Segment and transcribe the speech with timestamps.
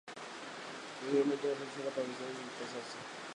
[0.99, 2.97] Posteriormente, bajaron al suelo para esconderse y dispersarse.